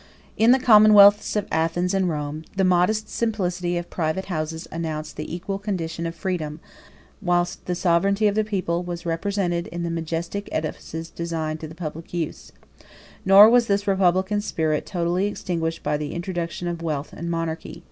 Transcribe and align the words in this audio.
]In 0.45 0.49
the 0.51 0.57
commonwealths 0.57 1.35
of 1.35 1.47
Athens 1.51 1.93
and 1.93 2.09
Rome, 2.09 2.43
the 2.55 2.63
modest 2.63 3.07
simplicity 3.07 3.77
of 3.77 3.91
private 3.91 4.25
houses 4.25 4.67
announced 4.71 5.15
the 5.15 5.31
equal 5.31 5.59
condition 5.59 6.07
of 6.07 6.15
freedom; 6.15 6.59
whilst 7.21 7.67
the 7.67 7.75
sovereignty 7.75 8.25
of 8.25 8.33
the 8.33 8.43
people 8.43 8.81
was 8.81 9.05
represented 9.05 9.67
in 9.67 9.83
the 9.83 9.91
majestic 9.91 10.49
edifices 10.51 11.11
designed 11.11 11.59
to 11.59 11.67
the 11.67 11.75
public 11.75 12.15
use; 12.15 12.45
71 12.79 12.91
nor 13.25 13.47
was 13.51 13.67
this 13.67 13.85
republican 13.85 14.41
spirit 14.41 14.87
totally 14.87 15.27
extinguished 15.27 15.83
by 15.83 15.97
the 15.97 16.15
introduction 16.15 16.67
of 16.67 16.81
wealth 16.81 17.13
and 17.13 17.29
monarchy. 17.29 17.79